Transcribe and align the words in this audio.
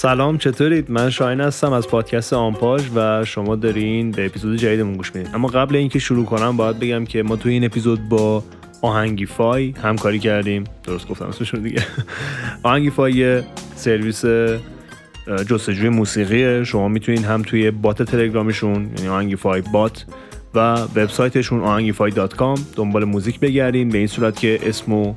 سلام 0.00 0.38
چطورید؟ 0.38 0.90
من 0.90 1.10
شاین 1.10 1.40
هستم 1.40 1.72
از 1.72 1.88
پادکست 1.88 2.32
آمپاژ 2.32 2.82
و 2.94 3.24
شما 3.24 3.56
دارین 3.56 4.10
به 4.10 4.26
اپیزود 4.26 4.56
جدیدمون 4.56 4.96
گوش 4.96 5.14
می‌دید 5.14 5.34
اما 5.34 5.48
قبل 5.48 5.76
اینکه 5.76 5.98
شروع 5.98 6.24
کنم 6.24 6.56
باید 6.56 6.78
بگم 6.78 7.04
که 7.04 7.22
ما 7.22 7.36
توی 7.36 7.52
این 7.52 7.64
اپیزود 7.64 8.08
با 8.08 8.44
آهنگی 8.82 9.26
فای 9.26 9.74
همکاری 9.82 10.18
کردیم. 10.18 10.64
درست 10.84 11.08
گفتم 11.08 11.24
اسمشون 11.24 11.62
دیگه. 11.62 11.82
آهنگی 12.62 12.90
فای 12.90 13.42
سرویس 13.74 14.24
جستجوی 15.46 15.88
موسیقی 15.88 16.64
شما 16.64 16.88
می‌تونید 16.88 17.24
هم 17.24 17.42
توی 17.42 17.70
بات 17.70 18.02
تلگرامیشون 18.02 18.90
یعنی 18.96 19.08
آهنگی 19.08 19.36
فای 19.36 19.62
بات 19.72 20.04
و 20.54 20.58
وبسایتشون 20.74 21.60
آهنگیفای 21.60 22.10
دات 22.10 22.36
کام 22.36 22.66
دنبال 22.76 23.04
موزیک 23.04 23.40
بگردین. 23.40 23.88
به 23.88 23.98
این 23.98 24.06
صورت 24.06 24.40
که 24.40 24.60
اسمو 24.62 25.14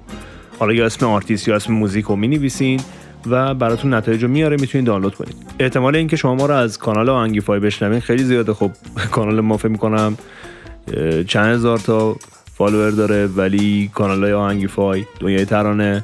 حالا 0.60 0.74
یا 0.74 0.86
اسم 0.86 1.06
آرتیست 1.06 1.48
یا 1.48 1.56
اسم 1.56 1.74
موزیک 1.74 2.06
رو 2.06 2.16
می‌نویسین. 2.16 2.80
و 3.30 3.54
براتون 3.54 3.94
نتایج 3.94 4.24
رو 4.24 4.30
میاره 4.30 4.58
می‌تونید 4.60 4.88
دانلود 4.88 5.16
کنید. 5.16 5.36
احتمال 5.60 5.96
اینکه 5.96 6.16
شما 6.16 6.36
ما 6.36 6.46
رو 6.46 6.54
از 6.54 6.78
کانال 6.78 7.10
آهنگیفای 7.10 7.60
بشنوین 7.60 8.00
خیلی 8.00 8.24
زیاده. 8.24 8.54
خب 8.54 8.72
کانال 9.12 9.42
ما 9.42 9.58
فکر 9.58 9.68
می‌کنم 9.68 10.18
چند 11.28 11.56
هزار 11.56 11.78
تا 11.78 12.16
فالوور 12.54 12.92
داره 12.92 13.28
ولی 13.28 13.92
کانال 13.94 14.24
های 14.24 14.34
آهنگیفای 14.34 15.06
دنیای 15.20 15.46
ترانه 15.46 16.04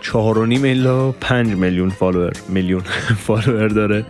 چهار 0.00 0.38
و 0.38 0.46
نیم 0.46 0.64
الا 0.64 1.12
پنج 1.12 1.54
میلیون 1.54 1.88
فالوور 1.88 2.32
میلیون 2.48 2.80
فالوور 3.26 3.68
داره. 3.68 4.04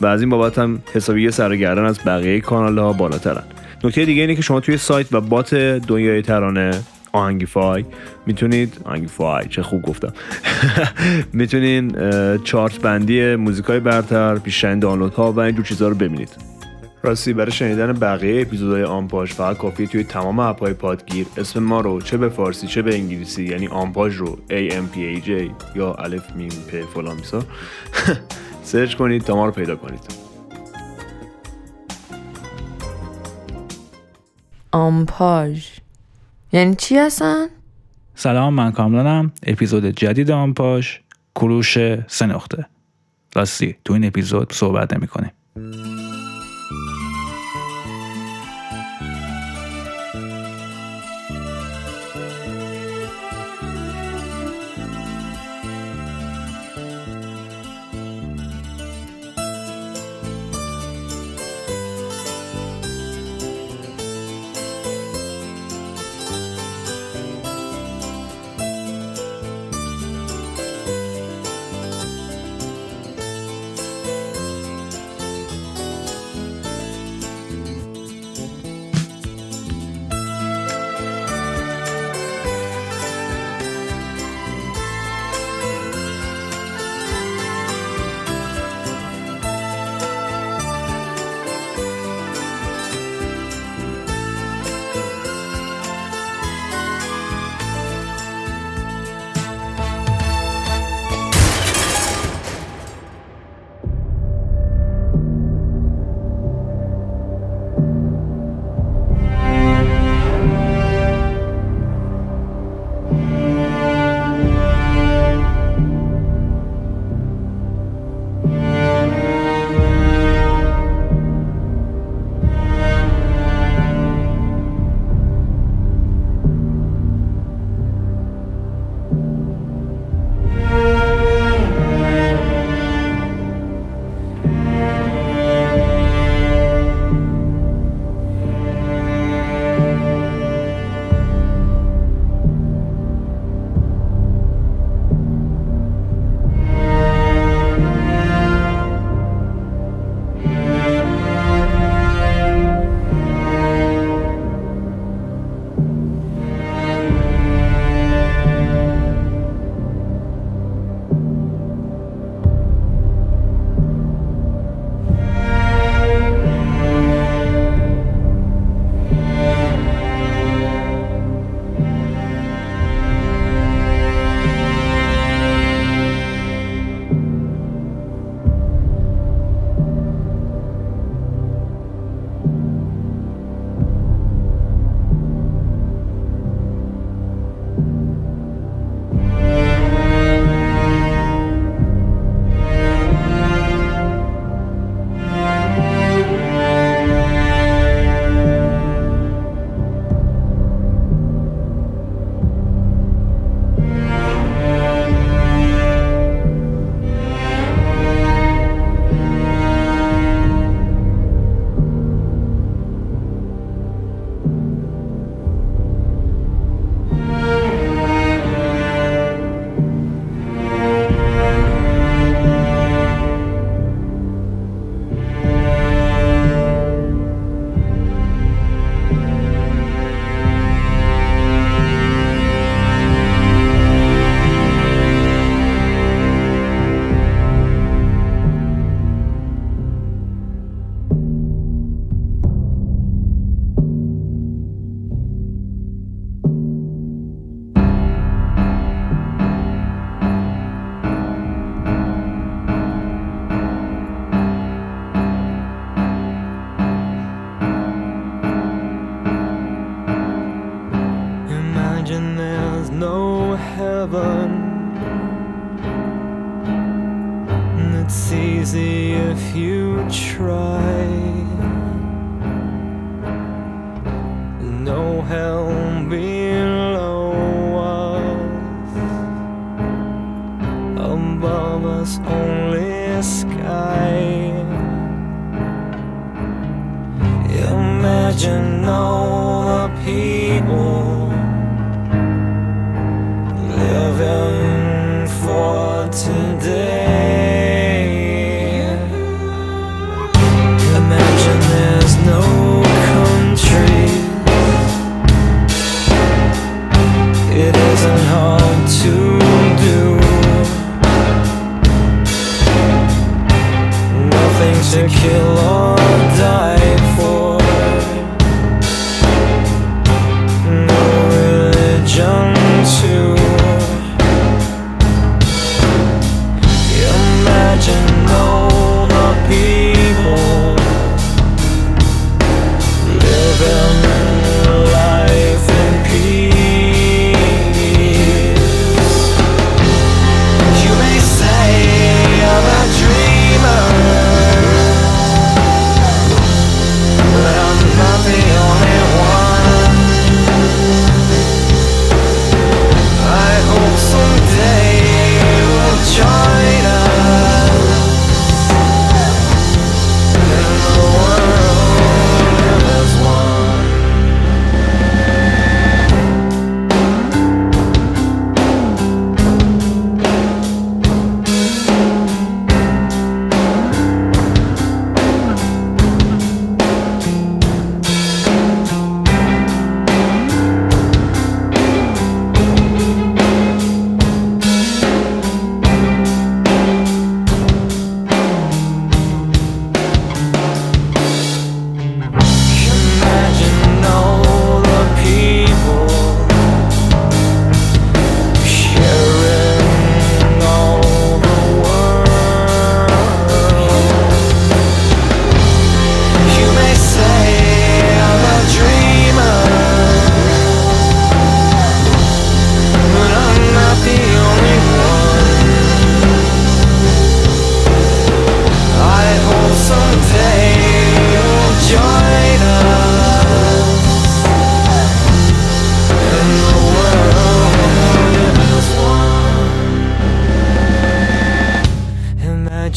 و 0.00 0.06
از 0.06 0.20
این 0.20 0.30
بابت 0.30 0.58
هم 0.58 0.82
حسابی 0.94 1.30
سرگردن 1.30 1.84
از 1.84 1.98
بقیه 2.06 2.40
کانال 2.40 2.78
ها 2.78 2.92
بالاترن. 2.92 3.42
نکته 3.84 4.04
دیگه 4.04 4.20
اینه 4.20 4.34
که 4.34 4.42
شما 4.42 4.60
توی 4.60 4.76
سایت 4.76 5.12
و 5.12 5.20
بات 5.20 5.54
دنیای 5.54 6.22
ترانه 6.22 6.70
آهنگیفای. 7.12 7.84
می‌تونید 8.26 8.80
آهنگیفای 8.84 9.48
چه 9.48 9.62
خوب 9.62 9.82
گفتم. 9.82 10.12
می‌تونین 11.32 11.96
چارت 12.44 12.80
بندی 12.80 13.36
موزیکای 13.36 13.80
برتر 13.80 14.34
بیشترین 14.34 14.78
دانلود 14.78 15.14
ها 15.14 15.32
و 15.32 15.40
اینجور 15.40 15.64
چیزها 15.64 15.88
رو 15.88 15.94
ببینید. 15.94 16.36
راستی 17.02 17.32
برای 17.32 17.52
شنیدن 17.52 17.92
بقیه 17.92 18.42
اپیزودهای 18.42 18.84
آمپاژ 18.84 19.32
فقط 19.32 19.56
کافیه 19.56 19.86
توی 19.86 20.04
تمام 20.04 20.38
اپهای 20.38 20.72
پادگیر. 20.72 21.26
اسم 21.36 21.62
ما 21.62 21.80
رو 21.80 22.00
چه 22.00 22.16
به 22.16 22.28
فارسی 22.28 22.66
چه 22.66 22.82
به 22.82 22.94
انگلیسی 22.94 23.44
یعنی 23.44 23.66
آمپاژ 23.66 24.16
رو 24.16 24.38
A 24.50 24.72
M 24.72 24.94
P 24.94 24.96
A 24.96 25.26
J 25.26 25.30
یا 25.76 25.94
الف 25.94 26.36
میم 26.36 26.48
پ 26.48 26.94
فلان 26.94 27.16
میسا 27.16 27.42
سرچ 28.62 28.94
کنید 28.94 29.22
تا 29.22 29.36
ما 29.36 29.46
رو 29.46 29.52
پیدا 29.52 29.76
کنید. 29.76 30.00
آمپاژ 34.72 35.77
یعنی 36.52 36.74
چی 36.74 36.96
هستن؟ 36.96 37.46
سلام 38.14 38.54
من 38.54 38.72
کاملانم 38.72 39.32
اپیزود 39.42 39.84
جدید 39.84 40.30
آمپاژ 40.30 40.96
کروش 41.34 41.78
سه 42.08 42.26
نقطه. 42.26 42.66
راستی 43.34 43.76
تو 43.84 43.92
این 43.92 44.04
اپیزود 44.04 44.52
صحبت 44.52 44.94
نمی 44.94 45.06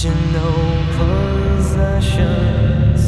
to 0.01 0.09
no 0.31 0.49
possessions. 1.59 3.00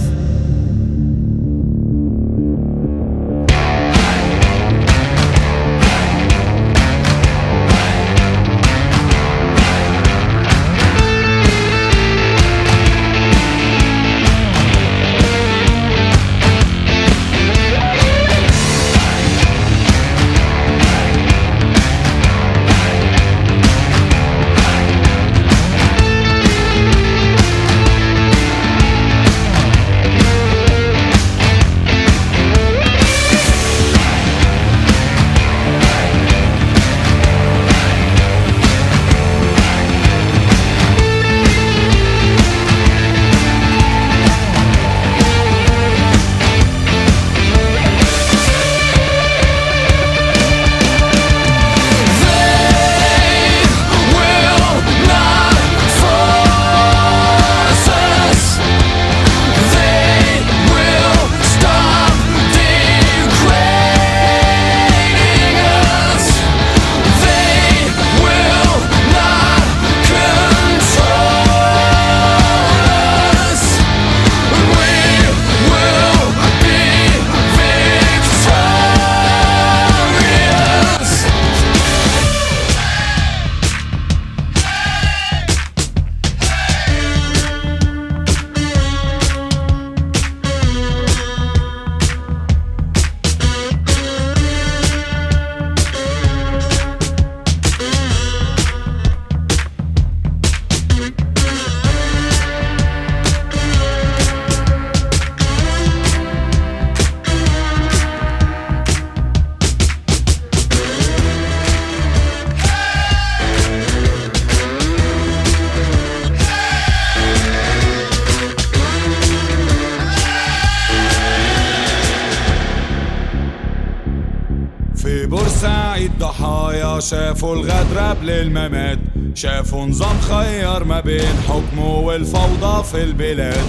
شافوا 127.43 127.55
الغدر 127.55 127.99
قبل 127.99 128.29
الممات 128.29 128.99
شافوا 129.35 129.85
نظام 129.85 130.19
خير 130.19 130.83
ما 130.83 130.99
بين 130.99 131.35
حكمه 131.49 131.99
والفوضى 131.99 132.83
في 132.83 133.03
البلاد. 133.03 133.65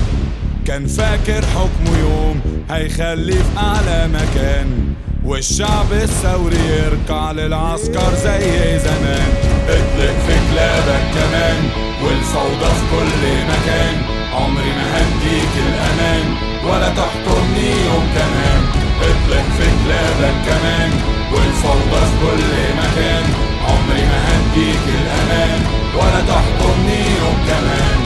كان 0.66 0.86
فاكر 0.86 1.44
حكمه 1.46 1.98
يوم 1.98 2.40
هيخليه 2.70 3.34
في 3.34 3.58
أعلى 3.58 4.08
مكان. 4.08 4.94
والشعب 5.24 5.92
الثوري 5.92 6.56
يركع 6.56 7.32
للعسكر 7.32 8.14
زي 8.24 8.78
زمان. 8.78 9.28
اطلق 9.68 10.16
في 10.26 10.36
كلابك 10.50 11.04
كمان 11.14 11.62
والفوضى 12.04 12.70
في 12.78 12.84
كل 12.90 13.22
مكان. 13.52 13.94
عمري 14.34 14.72
ما 14.78 14.86
هديك 14.96 15.52
الأمان 15.66 16.26
ولا 16.64 16.88
تحكمني 16.88 17.70
يوم 17.86 18.06
كمان. 18.16 18.62
اطلق 19.02 19.46
في 19.58 19.66
كلابك 19.84 20.34
كمان 20.46 20.90
والفوضى 21.32 22.00
في 22.06 22.16
كل 22.22 22.52
مكان. 22.78 23.53
عمري 23.84 24.02
ما 24.02 24.20
هديك 24.28 24.84
الأمان 24.88 25.60
ولا 25.94 26.20
تحكمني 26.20 27.00
يوم 27.20 27.38
كمان. 27.48 28.00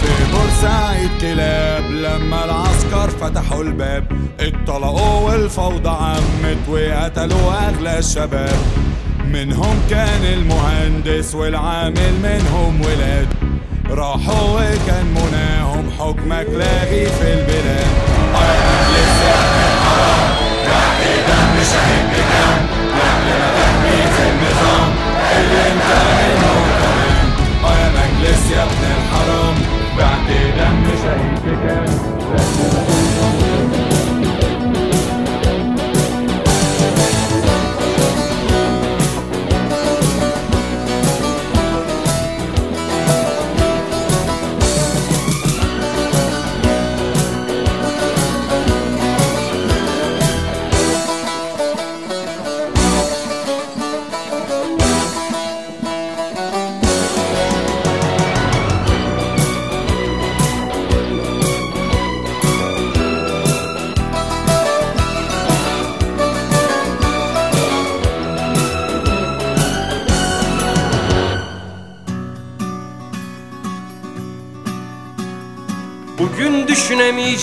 في 0.00 0.24
بورسعيد 0.32 1.10
كلاب 1.20 1.90
لما 1.90 2.44
العسكر 2.44 3.10
فتحوا 3.20 3.62
الباب 3.62 4.04
اتطلقوا 4.40 5.30
والفوضى 5.30 5.88
عمت 5.88 6.68
وقتلوا 6.68 7.52
أغلى 7.68 7.98
الشباب. 7.98 8.58
منهم 9.24 9.78
كان 9.90 10.24
المهندس 10.24 11.34
والعامل 11.34 12.12
منهم 12.22 12.80
ولاد. 12.80 13.28
راحوا 13.90 14.50
وكان 14.50 15.06
مناهم 15.06 15.90
حكمك 15.98 16.46
لاغي 16.58 17.06
في 17.06 17.32
البلاد. 17.32 17.86
أنا 18.34 18.80
لسه 18.94 19.34
حرام 19.84 20.36
تحديدا 20.66 21.38
مش 21.60 21.72
هيك 21.86 22.14
قبل 22.94 23.26
ما 23.40 23.50
تحمي 23.58 24.02
في 24.16 24.22
النظام. 24.30 25.03
اللي 25.37 25.61
انت 25.71 25.89
منه 26.17 26.53
كمان 26.79 27.27
اه 27.65 27.75
يا 27.79 27.89
مجلس 27.89 28.51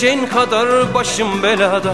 düşünemeyeceğin 0.01 0.25
kadar 0.33 0.93
başım 0.93 1.43
belada. 1.43 1.93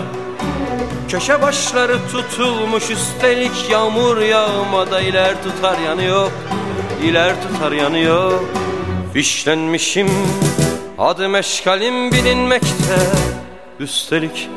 Köşe 1.09 1.41
başları 1.41 1.97
tutulmuş 2.11 2.91
üstelik 2.91 3.69
yağmur 3.69 4.17
yağmada 4.17 5.01
iler 5.01 5.43
tutar 5.43 5.77
yanıyor 5.79 6.31
iler 7.03 7.35
tutar 7.41 7.71
yanıyor. 7.71 8.31
Fişlenmişim 9.13 10.09
adım 10.97 11.35
eşkalim 11.35 12.11
bilinmekte. 12.11 12.97
Üstelik 13.79 14.49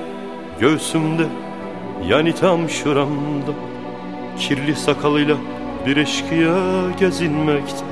göğsümde 0.61 1.27
yani 2.09 2.35
tam 2.35 2.71
şuramda 2.71 3.53
Kirli 4.39 4.77
sakalıyla 4.77 5.37
bir 5.87 5.97
eşkıya 5.97 6.57
gezinmekte 7.01 7.85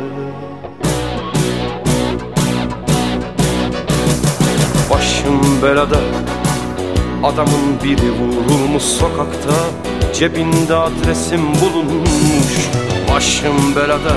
belada. 5.62 5.98
Adamın 7.24 7.80
biri 7.84 8.12
vurulmuş 8.12 8.82
sokakta 8.82 9.54
Cebinde 10.14 10.74
adresim 10.74 11.40
bulunmuş. 11.60 12.68
Başım 13.14 13.76
belada 13.76 14.16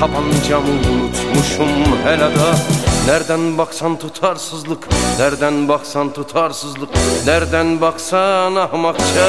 Tabancamı 0.00 0.68
unutmuşum 0.68 1.68
helada 2.04 2.58
Nereden 3.06 3.58
baksan 3.58 3.98
tutarsızlık 3.98 4.88
Nereden 5.18 5.68
baksan 5.68 6.12
tutarsızlık 6.12 6.88
Nereden 7.26 7.80
baksan 7.80 8.54
ahmakça. 8.54 9.28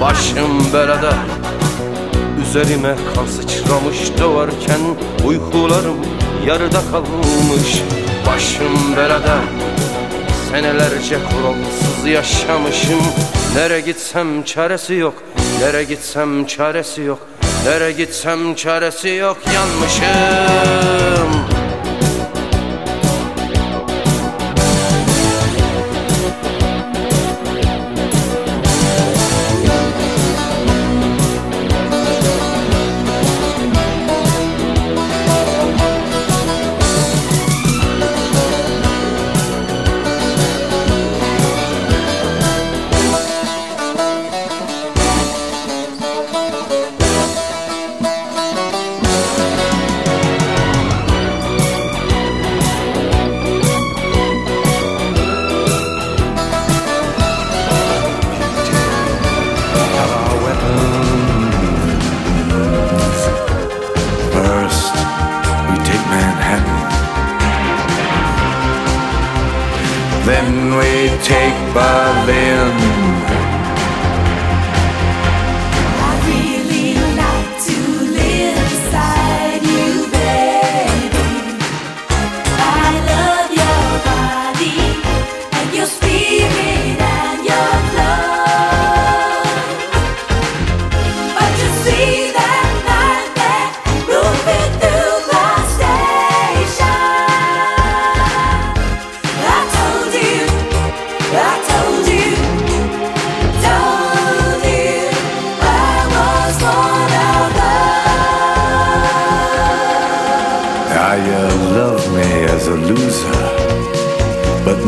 Başım 0.00 0.72
belada 0.74 1.14
Üzerime 2.42 2.94
kan 3.14 3.26
sıçramış 3.26 3.98
doğarken 4.20 4.80
Uykularım 5.26 5.96
yarıda 6.46 6.80
kalmış 6.90 7.82
Başım 8.26 8.96
belada. 8.96 9.38
Senelerce 10.50 11.16
kuralsız 11.30 12.06
yaşamışım. 12.06 13.02
Nere 13.56 13.80
gitsem 13.80 14.42
çaresi 14.42 14.94
yok. 14.94 15.14
Nere 15.60 15.84
gitsem 15.84 16.46
çaresi 16.46 17.02
yok. 17.02 17.18
Nere 17.66 17.92
gitsem 17.92 18.54
çaresi 18.54 19.08
yok. 19.08 19.38
Yanmışım 19.54 21.53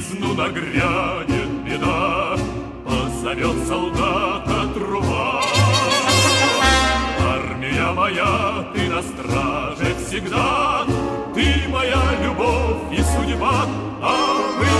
Отчизну 0.00 0.34
нагрянет 0.34 1.50
беда, 1.64 2.36
Позовет 2.84 3.66
солдата 3.66 4.68
труба. 4.74 5.42
Армия 7.20 7.92
моя, 7.92 8.64
ты 8.74 8.88
на 8.88 9.02
страже 9.02 9.94
всегда, 10.04 10.84
Ты 11.34 11.68
моя 11.68 12.02
любовь 12.24 12.92
и 12.92 13.02
судьба, 13.02 13.66
Обыкновенная, 14.02 14.76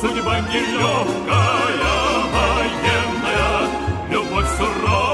судьба 0.00 0.40
нелегкая, 0.40 1.92
военная, 2.34 3.68
Любовь 4.10 4.48
суровая, 4.56 5.13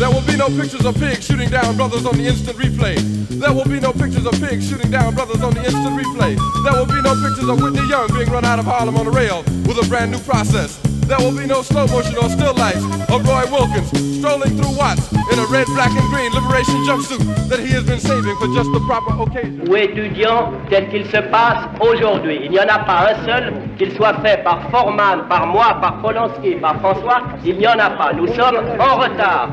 There 0.00 0.08
will 0.08 0.24
be 0.24 0.34
no 0.34 0.48
pictures 0.48 0.86
of 0.86 0.96
pigs 0.96 1.26
shooting 1.26 1.50
down 1.50 1.76
brothers 1.76 2.06
on 2.06 2.16
the 2.16 2.24
instant 2.24 2.56
replay. 2.56 2.96
There 3.28 3.52
will 3.52 3.68
be 3.68 3.78
no 3.80 3.92
pictures 3.92 4.24
of 4.24 4.32
pigs 4.40 4.66
shooting 4.66 4.90
down 4.90 5.14
brothers 5.14 5.42
on 5.42 5.52
the 5.52 5.60
instant 5.60 5.92
replay. 5.92 6.40
There 6.64 6.72
will 6.72 6.88
be 6.88 7.04
no 7.04 7.12
pictures 7.20 7.46
of 7.50 7.60
Whitney 7.60 7.86
Young 7.86 8.08
being 8.16 8.30
run 8.30 8.46
out 8.46 8.58
of 8.58 8.64
Harlem 8.64 8.96
on 8.96 9.06
a 9.06 9.10
rail 9.10 9.44
with 9.68 9.76
a 9.76 9.86
brand 9.90 10.12
new 10.12 10.18
process. 10.20 10.80
There 11.04 11.18
will 11.18 11.36
be 11.36 11.44
no 11.44 11.60
slow 11.60 11.86
motion 11.88 12.16
or 12.16 12.30
still 12.30 12.54
life 12.54 12.80
of 13.12 13.28
Roy 13.28 13.44
Wilkins 13.52 13.92
strolling 14.16 14.56
through 14.56 14.72
Watts 14.72 15.12
in 15.12 15.38
a 15.38 15.44
red, 15.52 15.66
black, 15.76 15.92
and 15.92 16.08
green 16.08 16.32
liberation 16.32 16.80
jumpsuit 16.88 17.20
that 17.50 17.60
he 17.60 17.68
has 17.76 17.84
been 17.84 18.00
saving 18.00 18.36
for 18.40 18.48
just 18.56 18.72
the 18.72 18.80
proper 18.88 19.12
occasion. 19.20 19.68
ou 19.68 19.76
étudiant 19.76 20.52
tel 20.70 20.88
qu'il 20.88 21.04
se 21.04 21.20
passe 21.28 21.68
aujourd'hui. 21.78 22.40
Il 22.44 22.52
n'y 22.52 22.58
en 22.58 22.68
a 22.72 22.78
pas 22.88 23.12
un 23.12 23.26
seul, 23.26 23.52
qu'il 23.76 23.92
soit 23.96 24.14
fait 24.24 24.42
par 24.44 24.70
Forman, 24.70 25.28
par 25.28 25.46
moi, 25.46 25.76
par 25.82 26.00
Polanski, 26.00 26.54
par 26.56 26.80
François, 26.80 27.20
il 27.44 27.58
n'y 27.58 27.66
en 27.66 27.78
a 27.78 27.90
pas. 27.90 28.14
Nous 28.14 28.28
sommes 28.28 28.64
en 28.78 28.96
retard. 28.96 29.50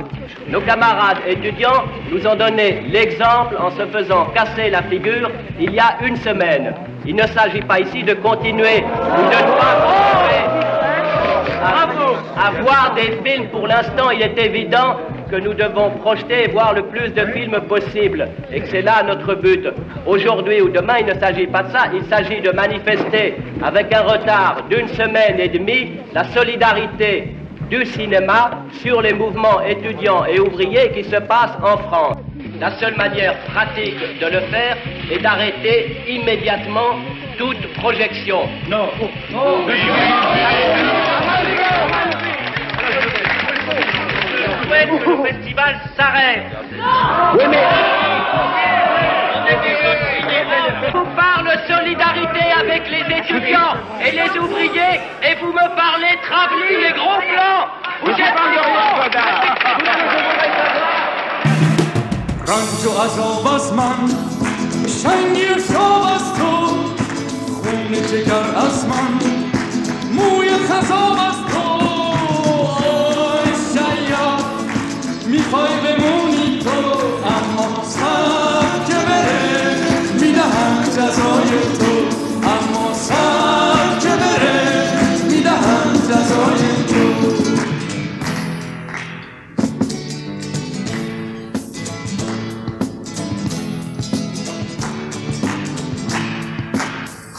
Nos 0.50 0.62
camarades 0.62 1.20
étudiants 1.28 1.84
nous 2.10 2.26
ont 2.26 2.36
donné 2.36 2.82
l'exemple 2.88 3.58
en 3.60 3.70
se 3.72 3.86
faisant 3.88 4.28
casser 4.28 4.70
la 4.70 4.82
figure 4.84 5.30
il 5.60 5.74
y 5.74 5.80
a 5.80 5.98
une 6.06 6.16
semaine. 6.16 6.74
Il 7.06 7.16
ne 7.16 7.28
s'agit 7.28 7.62
pas 7.62 7.80
ici 7.80 8.04
de 8.04 8.14
continuer 8.14 8.84
ou 8.84 9.22
de 9.24 9.36
ne 9.36 9.52
pas 9.58 9.76
continuer 9.84 10.68
à, 11.62 12.48
à 12.48 12.52
voir 12.62 12.94
des 12.96 13.30
films. 13.30 13.48
Pour 13.50 13.68
l'instant, 13.68 14.10
il 14.12 14.22
est 14.22 14.38
évident 14.40 14.96
que 15.30 15.36
nous 15.36 15.54
devons 15.54 15.92
projeter 16.00 16.46
et 16.46 16.48
voir 16.52 16.74
le 16.74 16.84
plus 16.84 17.10
de 17.14 17.26
films 17.26 17.60
possible 17.68 18.30
et 18.52 18.62
que 18.62 18.68
c'est 18.68 18.82
là 18.82 19.04
notre 19.04 19.36
but. 19.36 19.68
Aujourd'hui 20.06 20.62
ou 20.62 20.70
demain, 20.70 20.96
il 21.02 21.08
ne 21.08 21.20
s'agit 21.20 21.48
pas 21.48 21.64
de 21.64 21.72
ça, 21.72 21.86
il 21.94 22.04
s'agit 22.06 22.42
de 22.42 22.52
manifester 22.52 23.36
avec 23.62 23.94
un 23.94 24.02
retard 24.04 24.64
d'une 24.70 24.88
semaine 24.90 25.40
et 25.40 25.50
demie 25.50 25.92
la 26.14 26.24
solidarité 26.26 27.36
du 27.70 27.86
cinéma 27.86 28.64
sur 28.82 29.02
les 29.02 29.14
mouvements 29.14 29.62
étudiants 29.62 30.26
et 30.26 30.40
ouvriers 30.40 30.92
qui 30.92 31.04
se 31.04 31.18
passent 31.18 31.58
en 31.62 31.78
France. 31.78 32.18
La 32.60 32.72
seule 32.80 32.96
manière 32.96 33.38
pratique 33.52 34.20
de 34.20 34.26
le 34.26 34.40
faire 34.52 34.78
est 35.12 35.20
d'arrêter 35.20 35.98
immédiatement 36.08 36.96
toute 37.38 37.74
projection. 37.74 38.48
Non. 38.70 38.90
Je 44.50 44.68
souhaite 44.68 44.90
que 44.90 45.10
le 45.10 45.18
festival 45.24 45.80
s'arrête. 45.96 46.46
Oui, 47.38 47.44
mais 47.50 48.77
vous 50.94 51.06
parle 51.16 51.50
solidarité 51.68 52.46
avec 52.60 52.90
les 52.90 53.18
étudiants 53.18 53.76
et 54.02 54.12
les 54.12 54.40
ouvriers 54.40 55.00
et 55.24 55.36
vous 55.42 55.52
me 55.52 55.76
parlez 55.76 56.18
travelling 56.24 56.82
et 56.90 56.94
gros 56.94 57.20
plans. 57.20 57.68
Vous 58.04 58.12
êtes 58.12 58.18
rien, 58.18 58.62
Rancho 62.48 62.92
azal 63.02 63.44
was 63.44 63.74
man, 63.74 64.08
shiny 64.88 65.60
show 65.60 66.00
was 66.04 66.28
khun 66.38 67.92
jigar 68.10 68.48
asman, 68.56 69.14
moye 70.14 70.58
khazal. 70.68 71.18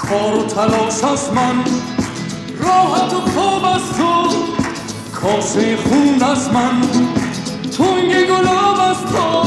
کار 0.08 0.34
و 0.34 0.42
تلاش 0.42 1.22
من 1.34 1.64
راحت 2.62 3.12
و 3.12 3.20
خواب 3.20 3.64
از 3.64 3.92
تو 3.98 4.28
کاسه 5.14 5.76
خون 5.76 6.22
از 6.22 6.52
من 6.52 6.80
تنگ 7.78 8.26
گلاب 8.26 8.80
از 8.90 8.96
تو. 9.12 9.38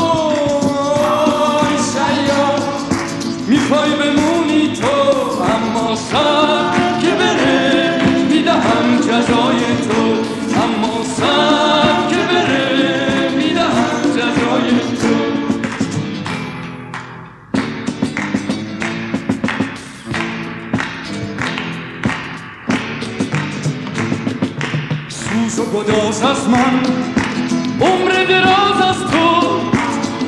ای 1.67 1.77
شیاد 1.93 2.63
می‌خوای 3.47 3.89
بمونی 3.89 4.73
تو 4.73 4.87
اما 5.43 5.95
سر 5.95 6.80
گداز 25.81 26.23
از 26.23 26.49
من. 26.49 26.79
عمر 27.81 28.11
دراز 28.29 28.81
از 28.89 29.11
تو 29.11 29.47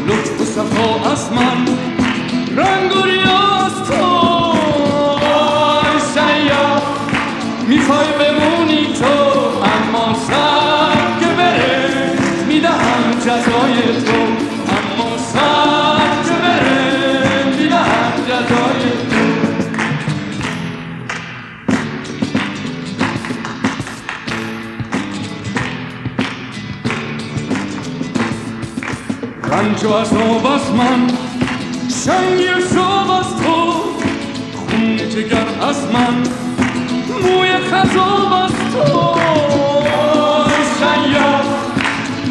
لطف 0.08 0.42
و 0.42 0.46
صفا 0.46 1.12
از 1.12 1.32
من. 1.32 1.68
رنگ 2.58 2.96
و 2.96 3.02
ریا 3.02 3.66
از 3.66 3.90
تو. 3.90 4.06
ای 5.94 6.00
سیاد 6.14 6.84
می‌خوای 7.68 8.08
بمونی 8.20 8.94
تو 8.94 9.40
اما 9.64 10.16
سر 10.28 11.20
که 11.20 11.26
بره 11.26 12.12
می‌دهم 12.48 13.12
جزای 13.26 14.02
تو. 14.06 14.33
رنج 29.64 29.84
و 29.84 29.94
عذاب 29.94 30.46
از 30.46 30.72
من 30.78 31.08
شنگی 32.06 32.48
و 32.48 32.76
شاب 32.76 33.12
از 33.12 33.44
تو 33.44 33.72
خون 34.56 34.98
جگر 34.98 35.48
از 35.70 35.78
من 35.94 36.24
موی 37.22 37.50
خذاب 37.72 38.34
از 38.34 38.52
تو. 38.74 39.16
شیاد 40.80 41.46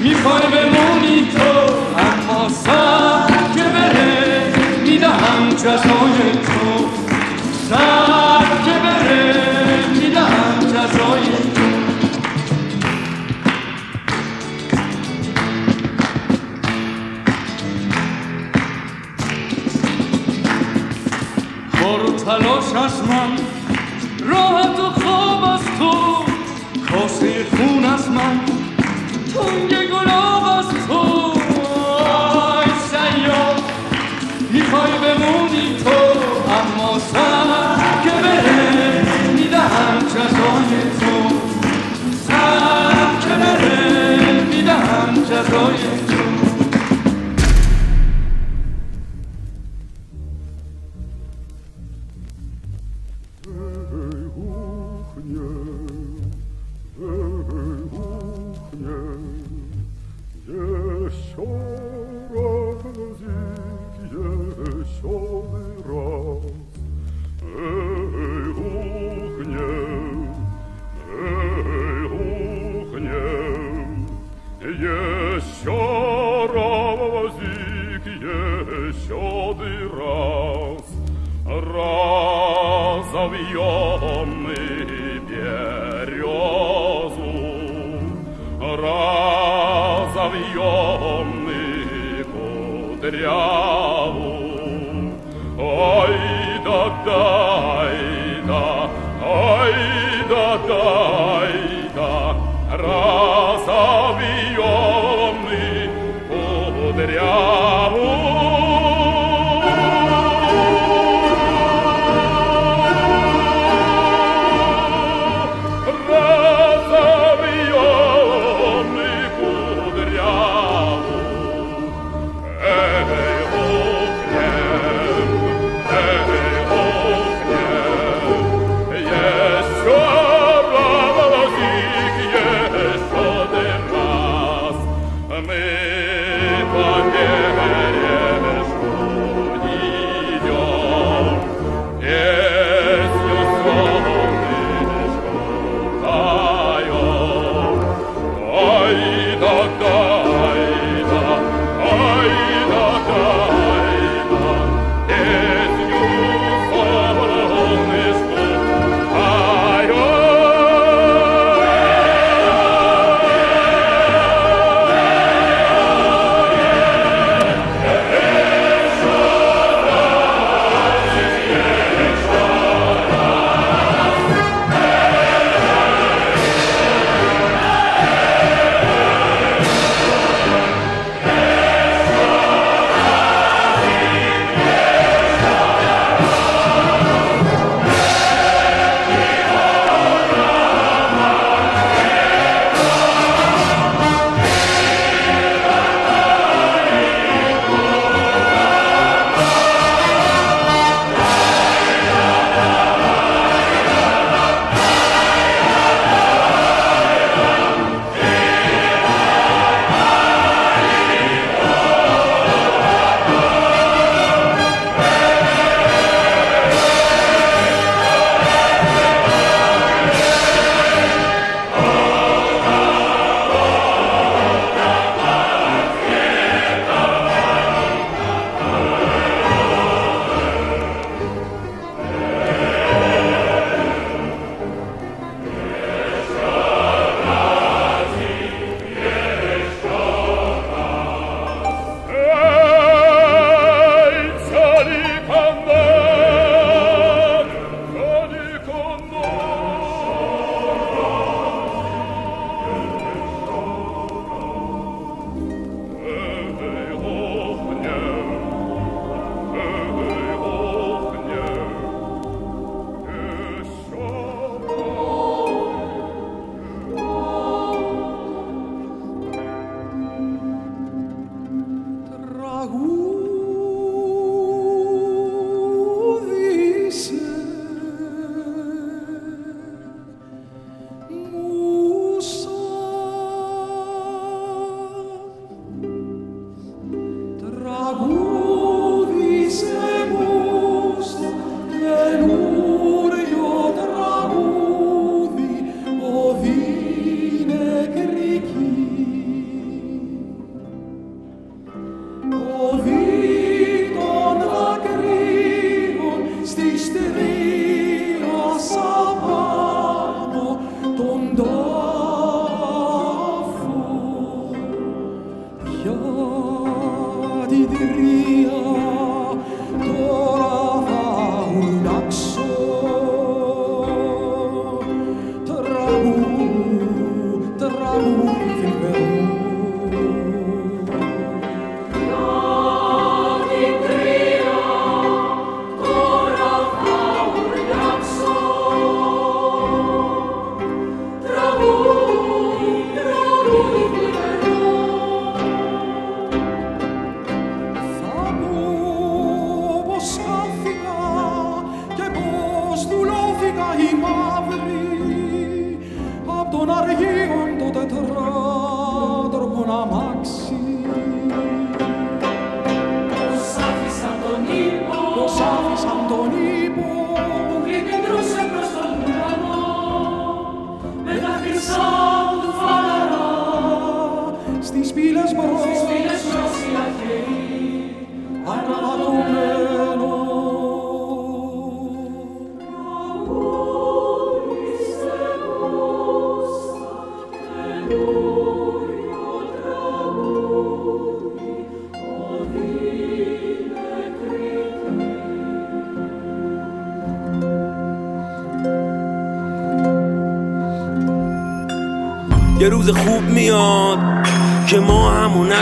می‌خوای 0.03 0.43
بمونی 0.43 1.29
تو 1.35 1.73
اما 1.99 2.49
سر 2.49 3.35
که 3.55 3.63
بره 3.63 4.53
می‌دهم 4.85 5.49
جزای 5.57 6.33
تو. 6.47 6.89
سر 7.69 8.45
که 8.65 8.75
بره 8.85 9.35
می‌دهم 9.93 10.59
جزای 10.61 11.22
us, 22.77 23.03
Mom. 23.07 23.42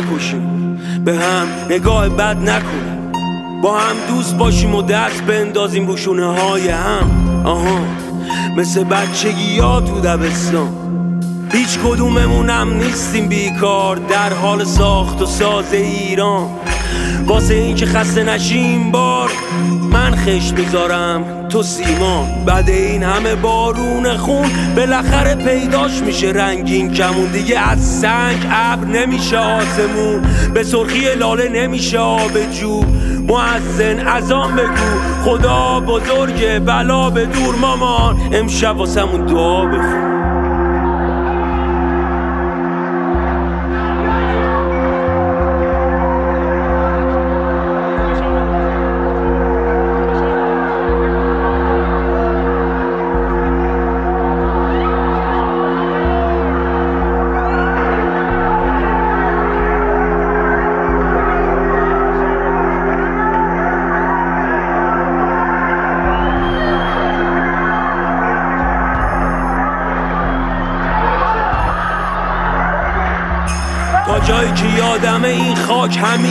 نکشیم. 0.00 0.78
به 1.04 1.16
هم 1.16 1.46
نگاه 1.70 2.08
بد 2.08 2.36
نکنیم 2.36 3.12
با 3.62 3.78
هم 3.78 3.96
دوست 4.08 4.36
باشیم 4.36 4.74
و 4.74 4.82
دست 4.82 5.22
بندازیم 5.22 5.86
رو 5.86 5.96
شونه 5.96 6.26
های 6.26 6.68
هم. 6.68 7.42
آها. 7.44 7.80
مثل 8.56 8.84
بچگی 8.84 9.58
ها 9.58 9.80
تو 9.80 10.00
دبستان. 10.00 10.68
هیچ 11.52 11.78
کدوممونم 11.84 12.72
نیستیم 12.72 13.28
بیکار 13.28 13.96
در 13.96 14.32
حال 14.32 14.64
ساخت 14.64 15.22
و 15.22 15.26
ساز 15.26 15.72
ایران. 15.72 16.48
واسه 17.26 17.54
این 17.54 17.76
که 17.76 17.86
خسته 17.86 18.22
نشیم 18.22 18.90
بار 18.90 19.30
من 19.92 20.14
خش 20.14 20.52
می‌ذارم 20.52 21.48
تو 21.48 21.62
سیمان 21.62 22.44
بعد 22.46 22.70
این 22.70 23.02
همه 23.02 23.34
بارون 23.34 24.16
خون 24.16 24.50
بالاخره 24.76 25.34
پیداش 25.34 26.02
میشه. 26.02 26.28
رنگین 26.28 26.92
کمون 26.92 27.30
دیگه 27.32 27.58
از 27.58 28.00
سنگ 28.00 28.46
ابر 28.50 28.84
نمیشه 28.84 29.38
آسمون. 29.38 30.22
به 30.54 30.62
سرخی 30.62 31.14
لاله 31.14 31.48
نمیشه 31.48 31.98
آب 31.98 32.50
جو. 32.60 32.84
معزن 33.28 34.06
ازان 34.06 34.56
بگو. 34.56 35.00
خدا 35.24 35.80
بزرگه 35.80 36.58
بلا 36.58 37.10
به 37.10 37.26
دور 37.26 37.54
مامان. 37.54 38.16
امشب 38.32 38.76
واسمون 38.76 39.26
دعا 39.26 39.66
بخون. 39.66 40.19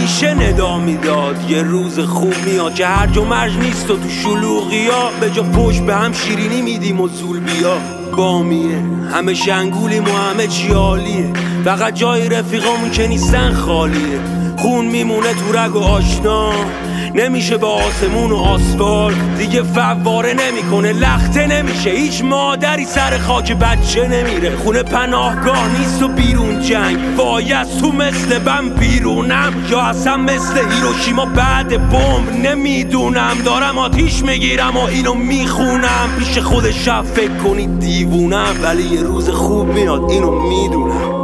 همیشه 0.09 0.33
ندا 0.33 0.79
می‌داد. 0.79 1.49
یه 1.49 1.61
روز 1.61 1.99
خوب 1.99 2.33
میاد 2.45 2.75
که 2.75 2.85
هرج 2.85 3.17
و 3.17 3.25
مرج 3.25 3.57
نیست 3.57 3.91
و 3.91 3.97
تو 3.97 4.09
شلوغی 4.09 4.87
ها. 4.87 5.09
به 5.21 5.29
جا 5.29 5.43
پشت 5.43 5.81
به 5.81 5.95
هم 5.95 6.13
شیرینی 6.13 6.61
میدیم 6.61 7.01
و 7.01 7.07
زول 7.07 7.39
بیا. 7.39 7.77
بامیه. 8.17 8.83
همه 9.13 9.33
شنگولیم 9.33 10.03
و 10.03 10.11
همه 10.11 10.47
چی 10.47 10.67
عالیه. 10.67 11.33
فقط 11.65 11.93
جای 11.93 12.29
رفیقامون 12.29 12.91
که 12.91 13.07
نیستن 13.07 13.53
خالیه. 13.53 14.19
خون 14.57 14.85
میمونه 14.85 15.33
تو 15.33 15.57
رگ 15.57 15.75
و 15.75 15.79
آشنا. 15.79 16.51
نمیشه 17.15 17.57
به 17.57 17.67
آسمون 17.67 18.31
و 18.31 18.35
آسفال. 18.35 19.13
دیگه 19.37 19.63
فواره 19.63 20.33
نمی‌کنه 20.33 20.93
لخته 20.93 21.47
نمیشه. 21.47 21.89
هیچ 21.89 22.23
مادری 22.23 22.85
سر 22.85 23.17
خاک 23.17 23.53
بچه 23.53 24.07
نمیره. 24.07 24.55
خونه 24.55 24.83
پناهگاه 24.83 25.79
نیست 25.79 26.03
و 26.03 26.07
بیرون 26.07 26.61
جنگ. 26.61 26.97
وای 27.17 27.55
تو 27.81 27.91
مثل 27.91 28.39
بم 28.39 28.69
بیرونم. 28.69 29.53
یا 29.69 29.81
اصلا 29.81 30.17
مثل 30.17 30.57
هیروشیما 30.71 31.25
بعد 31.25 31.89
بمب 31.89 32.45
نمی‌دونم. 32.45 33.37
دارم 33.45 33.77
آتیش 33.77 34.23
می‌گیرم 34.23 34.77
و 34.77 34.83
اینو 34.83 35.13
می‌خونم. 35.13 36.09
پیش 36.19 36.37
خود 36.37 36.71
شب 36.71 37.01
فکر 37.01 37.37
کنید 37.43 37.79
دیوونم. 37.79 38.55
ولی 38.63 38.83
یه 38.83 39.01
روز 39.01 39.29
خوب 39.29 39.67
میاد 39.67 40.11
اینو 40.11 40.31
می‌دونم. 40.31 41.18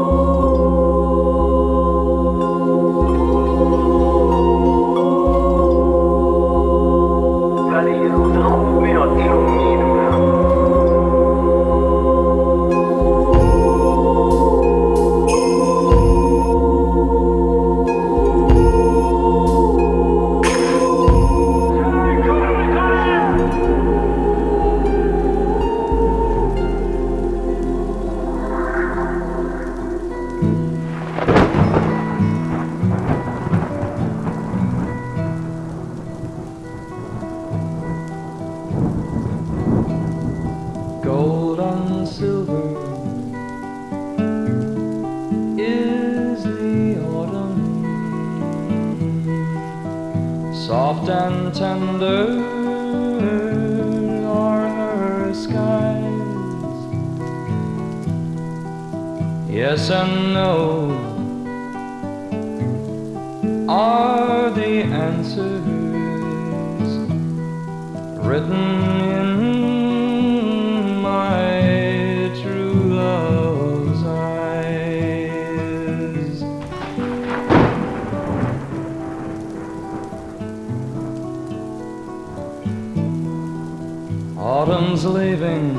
Autumn's 84.38 85.06
leaving 85.06 85.76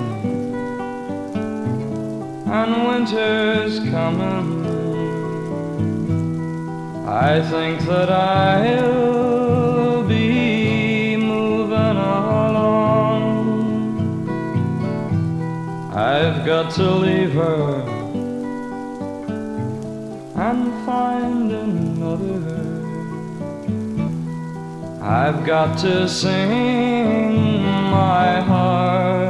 and 2.49 2.87
winter's 2.88 3.81
coming. 3.90 4.64
I 7.07 7.42
think 7.42 7.81
that 7.83 8.11
I'll 8.11 10.03
be 10.09 11.16
moving 11.16 11.97
along. 11.99 12.59
I've 15.92 16.47
got 16.47 16.71
to 16.77 16.90
leave 16.90 17.35
her 17.35 17.83
and 20.37 20.73
find 20.87 21.53
another. 21.53 22.57
I've 25.03 25.45
got 25.45 25.79
to 25.81 26.09
sing 26.09 27.45
my 27.96 28.40
heart's 28.42 29.25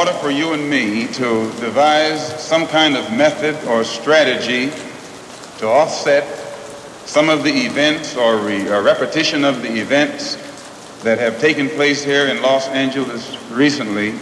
order 0.00 0.12
for 0.14 0.30
you 0.30 0.54
and 0.54 0.70
me 0.70 1.06
to 1.08 1.52
devise 1.60 2.42
some 2.42 2.66
kind 2.66 2.96
of 2.96 3.12
method 3.12 3.54
or 3.68 3.84
strategy 3.84 4.70
to 5.58 5.68
offset 5.68 6.24
some 7.04 7.28
of 7.28 7.44
the 7.44 7.50
events 7.50 8.16
or, 8.16 8.38
re- 8.38 8.66
or 8.70 8.82
repetition 8.82 9.44
of 9.44 9.60
the 9.60 9.68
events 9.68 10.36
that 11.02 11.18
have 11.18 11.38
taken 11.38 11.68
place 11.68 12.02
here 12.02 12.28
in 12.28 12.40
Los 12.40 12.66
Angeles 12.68 13.36
recently, 13.50 14.14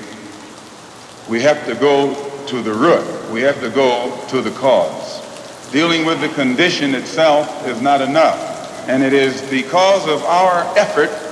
we 1.29 1.41
have 1.43 1.64
to 1.66 1.76
go 1.76 2.12
to 2.49 2.61
the 2.61 2.74
root. 2.74 3.31
We 3.31 3.43
have 3.43 3.61
to 3.61 3.70
go 3.70 4.20
to 4.31 4.43
the 4.43 4.51
cause. 4.59 5.70
Dealing 5.70 6.05
with 6.05 6.20
the 6.20 6.31
condition 6.31 6.93
itself 6.97 7.68
is 7.68 7.81
not 7.81 8.01
enough. 8.01 8.89
And 8.89 9.05
it 9.05 9.12
is 9.12 9.49
because 9.49 10.09
of 10.09 10.24
our 10.24 10.76
effort 10.76 11.28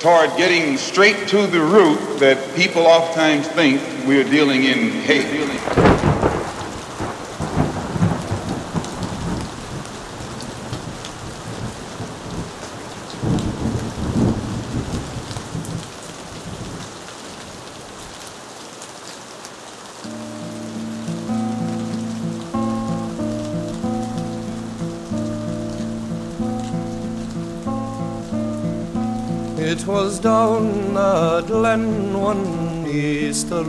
toward 0.00 0.36
getting 0.36 0.76
straight 0.76 1.26
to 1.28 1.46
the 1.46 1.60
root 1.60 1.98
that 2.20 2.54
people 2.54 2.82
oftentimes 2.82 3.48
think 3.48 3.80
we 4.06 4.20
are 4.20 4.24
dealing 4.24 4.64
in 4.64 4.90
hate. 4.90 6.27
Was 30.08 30.20
down 30.20 30.96
a 30.96 31.42
glen 31.46 32.18
one 32.18 32.86
Easter 32.86 33.64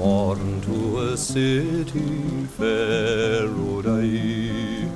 morn 0.00 0.60
to 0.62 0.76
a 1.10 1.16
city 1.16 2.46
fair 2.56 3.46
rode 3.46 3.86
I. 3.86 4.88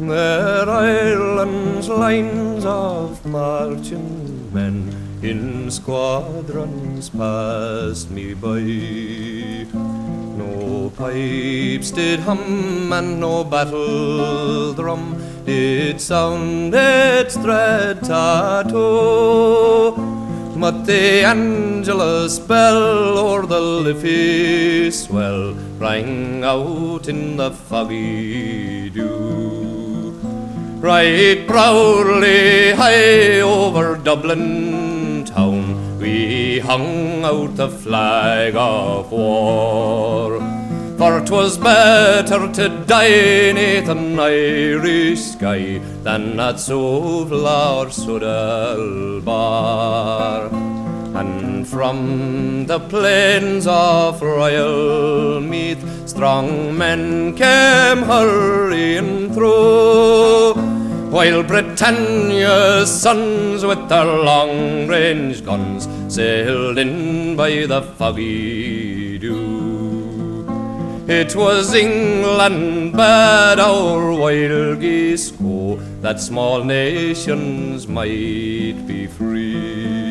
There 0.00 0.70
islands 0.70 1.90
lines 1.90 2.64
of 2.64 3.26
marching 3.26 4.50
men 4.54 4.78
in 5.22 5.70
squadrons 5.70 7.10
passed 7.10 8.10
me 8.10 8.32
by. 8.32 8.62
No 10.40 10.90
pipes 10.96 11.90
did 11.90 12.20
hum 12.20 12.90
and 12.94 13.20
no 13.20 13.44
battle 13.44 14.72
drum 14.72 15.04
did 15.44 16.00
sound 16.00 16.74
its 16.74 17.36
dread 17.36 18.02
tattoo. 18.02 19.93
But 20.56 20.86
the 20.86 21.24
Angelus 21.24 22.38
bell 22.38 23.18
o'er 23.18 23.44
the 23.44 23.60
Liffey 23.60 24.90
swell 24.90 25.54
rang 25.78 26.44
out 26.44 27.08
in 27.08 27.36
the 27.36 27.50
foggy 27.50 28.88
dew. 28.90 30.12
Right 30.80 31.46
proudly 31.46 32.72
high 32.72 33.40
over 33.40 33.96
Dublin 33.96 35.24
town 35.24 35.98
we 35.98 36.60
hung 36.60 37.24
out 37.24 37.56
the 37.56 37.68
flag 37.68 38.54
of 38.54 39.10
war. 39.10 40.53
For 40.96 41.20
'twas 41.20 41.58
better 41.58 42.46
to 42.52 42.68
die 42.86 43.50
neath 43.52 43.88
an 43.88 44.18
Irish 44.18 45.22
sky 45.32 45.80
than 46.04 46.38
at 46.38 46.54
Suvla 46.54 47.60
or 47.78 47.86
Sudal 47.86 49.24
bar. 49.24 50.48
And 51.20 51.66
from 51.66 52.66
the 52.66 52.78
plains 52.78 53.66
of 53.66 54.22
Royal 54.22 55.40
Meath, 55.40 55.84
strong 56.08 56.78
men 56.78 57.34
came 57.34 58.02
hurrying 58.02 59.34
through. 59.34 60.54
While 61.10 61.42
Britannia's 61.42 62.90
sons 62.90 63.64
with 63.64 63.88
their 63.88 64.04
long 64.04 64.86
range 64.86 65.44
guns 65.44 65.88
sailed 66.08 66.78
in 66.78 67.34
by 67.34 67.66
the 67.66 67.82
foggy. 67.82 68.93
It 71.06 71.36
was 71.36 71.74
England 71.74 72.92
bade 72.92 73.60
our 73.60 74.10
wild 74.12 74.80
geese 74.80 75.30
go, 75.32 75.76
that 76.00 76.18
small 76.18 76.64
nations 76.64 77.86
might 77.86 78.86
be 78.86 79.06
free. 79.06 80.10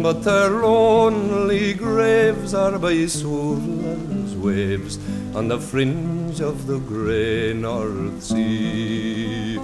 But 0.00 0.22
their 0.22 0.50
lonely 0.50 1.74
graves 1.74 2.54
are 2.54 2.78
by 2.78 2.94
Suvla's 3.08 4.36
waves, 4.36 5.00
on 5.34 5.48
the 5.48 5.58
fringe 5.58 6.40
of 6.40 6.68
the 6.68 6.78
grey 6.78 7.52
North 7.52 8.22
Sea. 8.22 9.58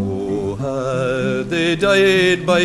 Oh, 0.00 0.54
had 0.54 1.50
they 1.50 1.74
died 1.74 2.46
by 2.46 2.60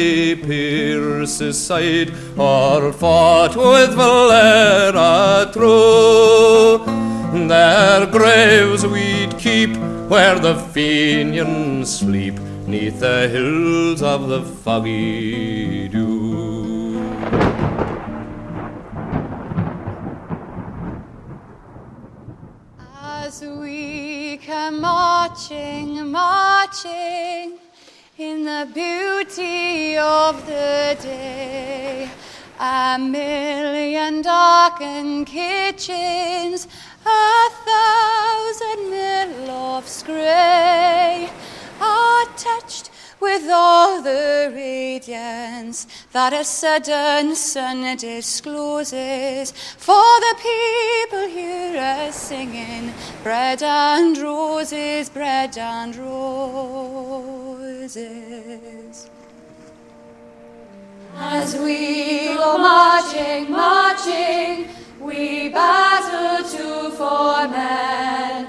Pearse's 0.45 1.57
side, 1.59 2.13
or 2.37 2.93
fought 2.93 3.55
with 3.55 3.95
Valera 3.95 5.49
true, 5.51 6.83
their 7.47 8.05
graves 8.05 8.85
we'd 8.85 9.37
keep 9.39 9.75
where 10.07 10.37
the 10.37 10.55
Fenians 10.73 11.99
sleep, 11.99 12.37
neath 12.67 12.99
the 12.99 13.27
hills 13.29 14.03
of 14.03 14.27
the 14.29 14.43
foggy 14.43 15.87
dew. 15.87 16.12
Marching, 24.71 26.11
marching 26.11 27.57
in 28.17 28.45
the 28.45 28.67
beauty 28.73 29.97
of 29.97 30.45
the 30.45 30.97
day, 31.01 32.09
a 32.59 32.97
million 32.99 34.21
darkened 34.21 35.27
kitchens, 35.27 36.67
a 37.05 37.49
thousand 37.67 38.91
millofts 38.91 40.05
grey, 40.05 41.29
are 41.81 42.25
touched 42.37 42.89
with 43.19 43.49
all 43.49 44.01
the 44.01 44.51
radiance 44.53 45.87
that 46.11 46.33
a 46.33 46.43
sudden 46.43 47.35
sun 47.35 47.97
discloses. 47.97 49.51
For 49.77 50.19
the 50.25 50.35
people 50.49 51.27
hear 51.29 51.52
us 51.52 51.52
singing 52.23 52.93
bread 53.21 53.61
and 53.61 54.17
roses, 54.17 55.09
bread 55.09 55.57
and 55.57 55.93
roses. 55.97 57.19
As 61.17 61.57
we 61.57 62.27
go 62.27 62.57
marching, 62.57 63.51
marching, 63.51 64.69
we 65.01 65.49
battle 65.49 66.47
to 66.49 66.91
for 66.91 67.49
men, 67.49 68.47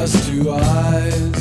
just 0.00 0.30
two 0.30 0.50
eyes. 0.50 1.39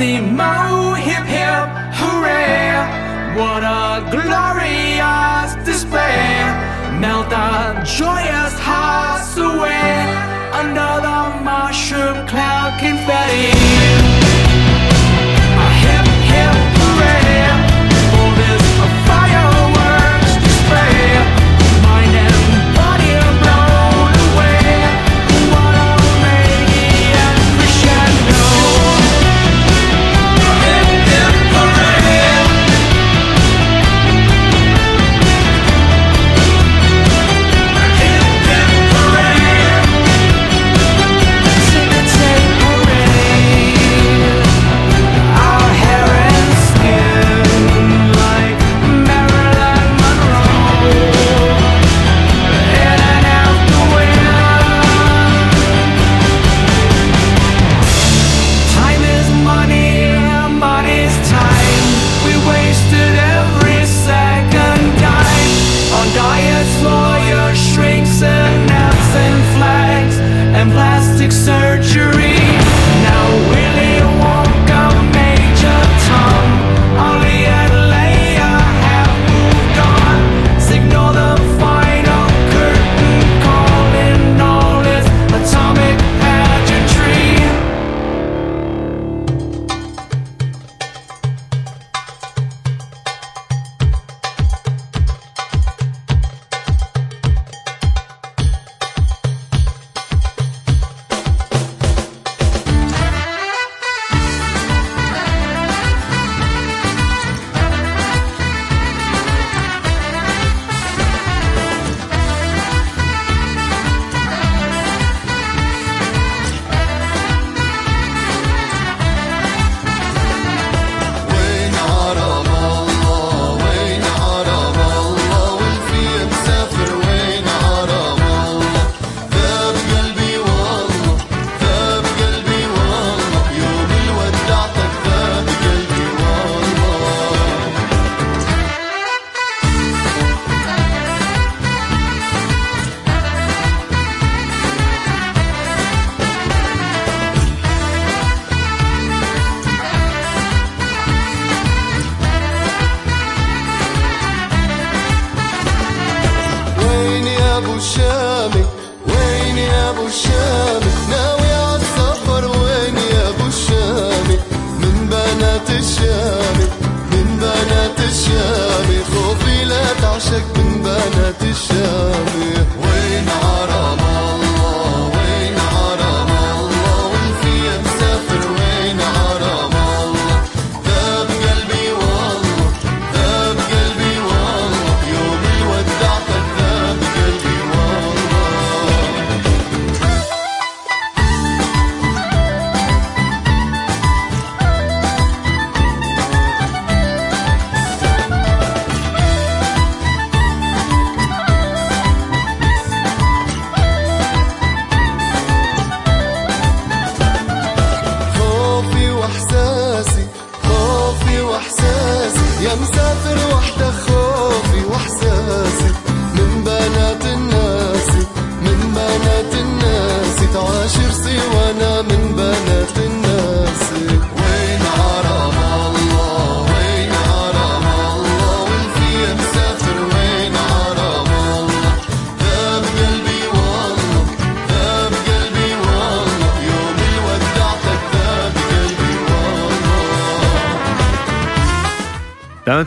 Massimo, 0.00 0.94
hip 0.94 1.26
hip, 1.26 1.68
hooray! 1.92 2.72
What 3.36 3.62
a 3.62 4.00
glorious 4.10 5.62
display! 5.66 6.40
Melt 6.98 7.30
our 7.34 7.84
joyous 7.84 8.54
hearts 8.58 9.36
away 9.36 10.00
under 10.54 11.02
the 11.04 11.44
mushroom 11.44 12.26
cloud 12.26 12.80
confetti. 12.80 13.59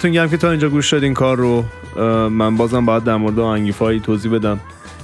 دمتون 0.03 0.15
گرم 0.15 0.29
که 0.29 0.37
تا 0.37 0.51
اینجا 0.51 0.69
گوش 0.69 0.93
دادین 0.93 1.13
کار 1.13 1.37
رو 1.37 1.65
من 2.29 2.57
بازم 2.57 2.85
باید 2.85 3.03
در 3.03 3.15
مورد 3.15 3.39
آهنگیفای 3.39 3.99
توضیح 3.99 4.31
بدم. 4.31 4.59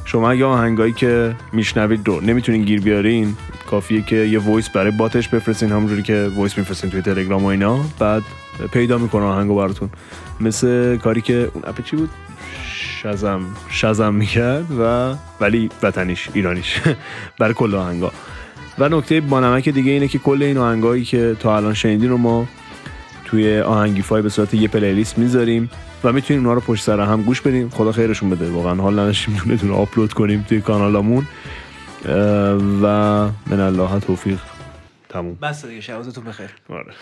شما 0.05 0.31
اگه 0.31 0.45
آهنگایی 0.45 0.93
که 0.93 1.35
میشنوید 1.51 2.07
رو 2.07 2.21
نمی‌تونین 2.21 2.63
گیر 2.63 2.81
بیارین 2.81 3.35
کافیه 3.69 4.01
که 4.01 4.15
یه 4.15 4.39
وایس 4.39 4.69
برای 4.69 4.91
باتش 4.91 5.27
بفرستین 5.27 5.71
همونجوری 5.71 6.03
که 6.03 6.31
وایس 6.35 6.57
میفرستین 6.57 6.89
توی 6.89 7.01
تلگرام 7.01 7.43
و 7.43 7.47
اینا 7.47 7.79
بعد 7.99 8.23
پیدا 8.71 8.97
می‌کنه 8.97 9.23
آهنگو 9.23 9.55
براتون. 9.55 9.89
مثل 10.39 10.97
کاری 10.97 11.21
که 11.21 11.51
اون 11.53 11.63
اپ 11.67 11.83
چی 11.83 11.95
بود؟ 11.95 12.09
شزم 13.01 13.41
شزم 13.69 14.13
می‌کرد 14.13 14.65
و 14.79 15.13
ولی 15.41 15.69
وطنیش 15.83 16.29
ایرانیش. 16.33 16.81
برای 17.39 17.53
کل 17.53 17.75
آهنگا. 17.75 18.11
و 18.79 18.89
نکته 18.89 19.21
با 19.21 19.39
نمک 19.39 19.69
دیگه 19.69 19.91
اینه 19.91 20.07
که 20.07 20.19
کل 20.19 20.43
این 20.43 20.57
آهنگایی 20.57 21.03
که 21.03 21.35
تا 21.39 21.57
الان 21.57 21.73
شنیدین 21.73 22.09
رو 22.09 22.17
ما 22.17 22.47
توی 23.29 23.59
آهنگیفای 23.59 24.21
به 24.21 24.29
صورت 24.29 24.53
یه 24.53 24.67
پلیلیست 24.67 25.17
می‌ذاریم 25.17 25.69
و 26.03 26.11
می‌تونیم 26.11 26.43
اونا 26.43 26.53
رو 26.53 26.61
پشت 26.61 26.83
سر 26.83 26.99
هم 26.99 27.21
گوش 27.21 27.41
بدیم. 27.41 27.69
خدا 27.69 27.91
خیرشون 27.91 28.29
بده. 28.29 28.49
واقعا 28.49 28.75
حال 28.75 28.93
نداشتیم 28.93 29.57
دونه 29.61 29.73
آپلود 29.73 30.13
کنیم 30.13 30.45
توی 30.49 30.61
کانالمون. 30.61 31.27
اه، 32.05 32.13
و 32.81 32.85
من 33.47 33.59
الله 33.59 33.99
توفیق. 33.99 34.39
تموم. 35.09 35.37
بس 35.41 35.65
دیگه 35.65 35.81
شبازتون 35.81 36.23
بخیر. 36.23 36.49
آره. 36.69 36.93